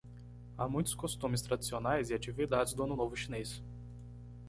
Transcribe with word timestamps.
Há 0.57 0.67
muitos 0.67 0.95
costumes 0.95 1.43
tradicionais 1.43 2.09
e 2.09 2.15
atividades 2.15 2.73
do 2.73 2.81
Ano 2.83 2.95
Novo 2.95 3.15
Chinês 3.15 3.61